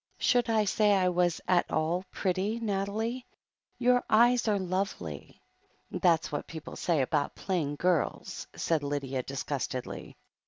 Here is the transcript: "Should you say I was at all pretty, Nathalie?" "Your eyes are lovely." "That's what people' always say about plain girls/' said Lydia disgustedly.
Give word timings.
"Should 0.17 0.47
you 0.47 0.65
say 0.65 0.93
I 0.95 1.09
was 1.09 1.39
at 1.47 1.69
all 1.69 2.05
pretty, 2.09 2.59
Nathalie?" 2.59 3.27
"Your 3.77 4.03
eyes 4.09 4.47
are 4.47 4.57
lovely." 4.57 5.39
"That's 5.91 6.31
what 6.31 6.47
people' 6.47 6.71
always 6.71 6.79
say 6.79 7.01
about 7.03 7.35
plain 7.35 7.75
girls/' 7.77 8.47
said 8.55 8.81
Lydia 8.81 9.21
disgustedly. 9.21 10.17